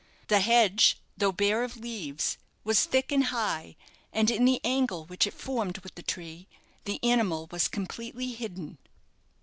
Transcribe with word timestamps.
The 0.29 0.39
hedge, 0.39 0.97
though 1.15 1.31
bare 1.31 1.63
of 1.63 1.77
leaves, 1.77 2.39
was 2.63 2.85
thick 2.85 3.11
and 3.11 3.25
high, 3.25 3.75
and 4.11 4.31
in 4.31 4.45
the 4.45 4.59
angle 4.65 5.05
which 5.05 5.27
it 5.27 5.33
formed 5.35 5.77
with 5.83 5.93
the 5.93 6.01
tree, 6.01 6.47
the 6.85 6.99
animal 7.03 7.47
was 7.51 7.67
completely 7.67 8.31
hidden. 8.31 8.79